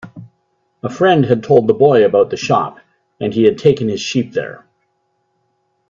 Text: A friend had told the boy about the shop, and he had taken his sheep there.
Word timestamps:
A 0.81 0.89
friend 0.89 1.25
had 1.25 1.43
told 1.43 1.67
the 1.67 1.75
boy 1.75 2.03
about 2.05 2.31
the 2.31 2.35
shop, 2.35 2.79
and 3.19 3.31
he 3.31 3.43
had 3.43 3.59
taken 3.59 3.87
his 3.87 4.01
sheep 4.01 4.33
there. 4.33 4.65